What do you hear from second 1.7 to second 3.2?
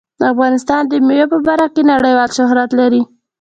کې نړیوال شهرت لري.